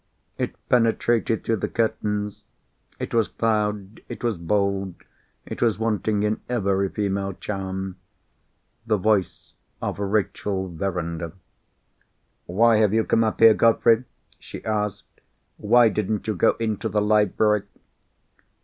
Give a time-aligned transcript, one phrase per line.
[0.39, 2.41] It penetrated through the curtains;
[2.97, 4.95] it was loud, it was bold,
[5.45, 7.97] it was wanting in every female charm.
[8.87, 11.33] The voice of Rachel Verinder.
[12.47, 14.05] "Why have you come up here, Godfrey?"
[14.39, 15.21] she asked.
[15.57, 17.61] "Why didn't you go into the library?"